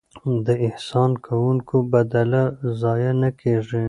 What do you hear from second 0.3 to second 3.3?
د احسان کوونکو بدله ضایع نه